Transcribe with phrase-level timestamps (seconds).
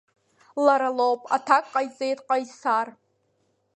[0.65, 2.87] Лара лоуп, аҭак ҟаиҵеит Ҟаисар.